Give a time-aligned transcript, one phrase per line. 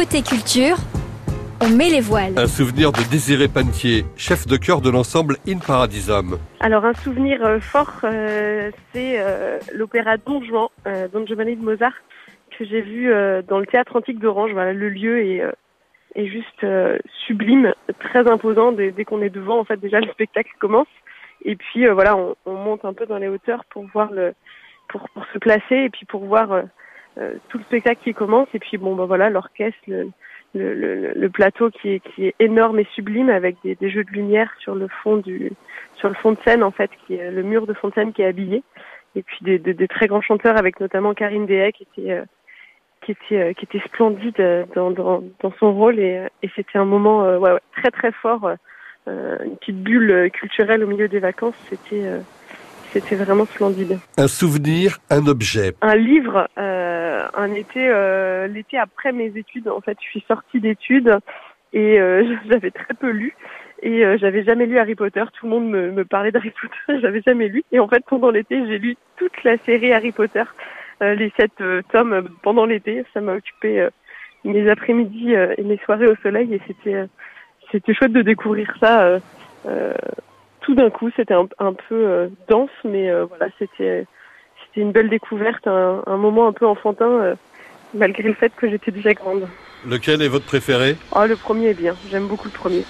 [0.00, 0.76] Côté culture,
[1.60, 2.32] on met les voiles.
[2.38, 6.38] Un souvenir de Désiré Pantier, chef de chœur de l'ensemble In Paradisum.
[6.60, 11.62] Alors un souvenir euh, fort, euh, c'est euh, l'opéra Don Juan, euh, Don Giovanni de
[11.62, 11.92] Mozart,
[12.58, 14.52] que j'ai vu euh, dans le théâtre antique d'Orange.
[14.52, 15.52] Voilà, le lieu est, euh,
[16.14, 16.96] est juste euh,
[17.26, 19.58] sublime, très imposant dès, dès qu'on est devant.
[19.60, 20.88] En fait, déjà le spectacle commence,
[21.44, 24.32] et puis euh, voilà, on, on monte un peu dans les hauteurs pour voir le,
[24.88, 26.62] pour, pour se placer et puis pour voir
[27.48, 28.48] tout le spectacle qui commence.
[28.54, 30.10] Et puis bon, bah voilà, l'orchestre, le,
[30.54, 34.04] le, le, le plateau qui est, qui est énorme et sublime avec des, des jeux
[34.04, 35.52] de lumière sur le fond du
[35.96, 38.12] sur le fond de scène en fait qui est le mur de fond de scène
[38.12, 38.62] qui est habillé
[39.14, 42.24] et puis des, des, des très grands chanteurs avec notamment Karine Dehay qui était euh,
[43.02, 46.50] qui était euh, qui était splendide euh, dans, dans, dans son rôle et, euh, et
[46.56, 48.54] c'était un moment euh, ouais, ouais, très très fort euh,
[49.08, 52.18] euh, une petite bulle euh, culturelle au milieu des vacances c'était euh,
[52.92, 55.74] c'était vraiment splendide Un souvenir, un objet.
[55.80, 56.89] un livre euh,
[57.34, 61.18] un été euh, l'été après mes études en fait je suis sortie d'études
[61.72, 63.34] et euh, j'avais très peu lu
[63.82, 65.24] et euh, j'avais jamais lu Harry Potter.
[65.32, 67.64] Tout le monde me, me parlait d'Harry Potter j'avais jamais lu.
[67.72, 70.44] Et en fait pendant l'été j'ai lu toute la série Harry Potter
[71.02, 73.04] euh, les sept euh, tomes euh, pendant l'été.
[73.14, 73.90] Ça m'a occupé euh,
[74.44, 77.06] mes après-midi euh, et mes soirées au soleil et c'était euh,
[77.70, 79.20] c'était chouette de découvrir ça euh,
[79.66, 79.94] euh,
[80.60, 81.10] tout d'un coup.
[81.16, 84.06] C'était un, un peu euh, dense mais euh, voilà c'était
[84.70, 87.34] c'était une belle découverte, un, un moment un peu enfantin, euh,
[87.94, 89.48] malgré le fait que j'étais déjà grande.
[89.86, 90.96] Lequel est votre préféré?
[91.14, 92.84] Oh, le premier est bien, j'aime beaucoup le premier.